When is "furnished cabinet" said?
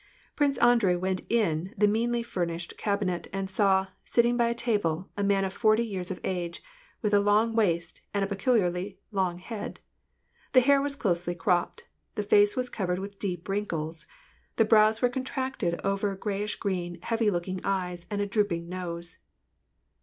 2.23-3.27